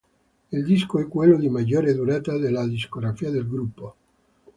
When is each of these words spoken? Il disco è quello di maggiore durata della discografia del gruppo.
Il 0.51 0.63
disco 0.63 0.97
è 0.97 1.07
quello 1.07 1.37
di 1.37 1.47
maggiore 1.47 1.93
durata 1.93 2.35
della 2.39 2.65
discografia 2.65 3.29
del 3.29 3.47
gruppo. 3.47 3.95